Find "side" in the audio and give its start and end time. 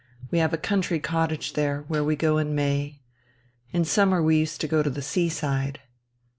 5.29-5.79